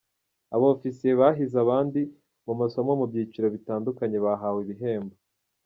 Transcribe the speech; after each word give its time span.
Abofisiye 0.55 1.13
bahize 1.21 1.55
abandi 1.65 2.01
mu 2.45 2.53
masomo 2.61 2.91
mu 2.99 3.05
byiciro 3.11 3.47
bitandukanye 3.55 4.17
bahawe 4.25 4.57
ibihembo. 4.65 5.15